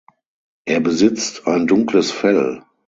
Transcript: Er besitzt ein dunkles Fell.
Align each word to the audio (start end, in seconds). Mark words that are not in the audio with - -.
Er 0.65 0.79
besitzt 0.79 1.45
ein 1.45 1.67
dunkles 1.67 2.09
Fell. 2.09 2.63